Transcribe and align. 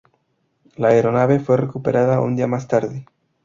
La 0.77 0.87
aeronave 0.87 1.39
fue 1.39 1.57
recuperada 1.57 2.21
un 2.21 2.35
día 2.35 2.47
más 2.47 2.67
tarde. 2.67 3.05